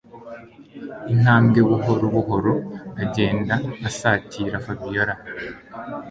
[1.13, 2.53] intamwe buhoro buhoro
[3.03, 3.55] agenda
[3.89, 5.13] asatira Fabiora